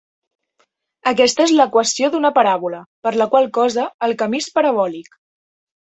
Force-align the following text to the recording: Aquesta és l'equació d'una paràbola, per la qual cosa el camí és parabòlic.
Aquesta 1.11 1.43
és 1.49 1.53
l'equació 1.59 2.11
d'una 2.15 2.33
paràbola, 2.39 2.81
per 3.09 3.15
la 3.23 3.31
qual 3.35 3.53
cosa 3.61 3.89
el 4.09 4.21
camí 4.25 4.45
és 4.45 4.53
parabòlic. 4.61 5.19